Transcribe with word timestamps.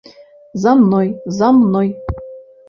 За 0.63 0.73
мной, 0.79 1.07
за 1.37 1.51
мной. 1.51 1.95